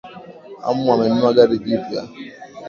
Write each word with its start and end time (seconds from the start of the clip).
Amu 0.69 0.85
amenunua 0.93 1.35
gari 1.37 1.55
jipya 1.65 2.01